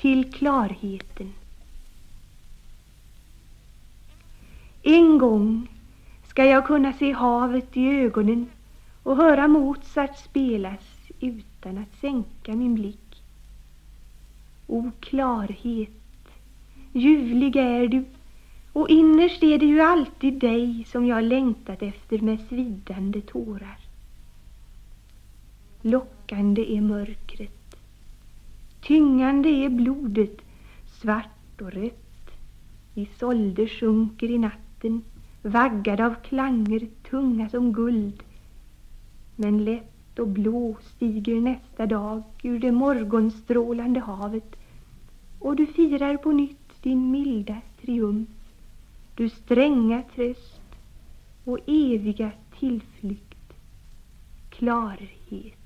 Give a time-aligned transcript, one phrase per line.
[0.00, 1.32] till klarheten.
[4.82, 5.68] En gång
[6.28, 8.46] ska jag kunna se havet i ögonen
[9.02, 10.80] och höra Mozart spelas
[11.20, 13.22] utan att sänka min blick.
[14.66, 16.28] O klarhet,
[16.92, 18.04] ljuvlig är du
[18.72, 23.78] och innerst är det ju alltid dig som jag längtat efter med svidande tårar.
[25.82, 27.29] Lockande är mörkret,
[28.82, 30.36] tyngande är blodet,
[30.86, 32.30] svart och rött.
[32.94, 35.02] Isolde sjunker i natten,
[35.42, 38.22] vaggad av klanger tunga som guld.
[39.36, 44.56] Men lätt och blå stiger nästa dag ur det morgonstrålande havet
[45.38, 48.28] och du firar på nytt din milda triumf
[49.20, 50.60] du stränga tröst
[51.44, 53.52] och eviga tillflykt,
[54.50, 55.59] klarhet.